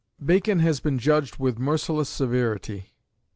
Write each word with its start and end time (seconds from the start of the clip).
Bacon 0.25 0.57
has 0.61 0.79
been 0.79 0.97
judged 0.97 1.37
with 1.37 1.59
merciless 1.59 2.09
severity. 2.09 2.95